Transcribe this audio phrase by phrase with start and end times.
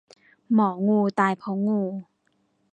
[0.53, 1.81] หมองูตายเพราะงู